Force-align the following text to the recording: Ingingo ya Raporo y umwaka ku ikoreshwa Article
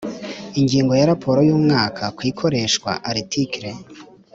Ingingo 0.59 0.91
ya 0.99 1.07
Raporo 1.11 1.39
y 1.47 1.51
umwaka 1.57 2.03
ku 2.15 2.21
ikoreshwa 2.29 2.91
Article 3.11 3.69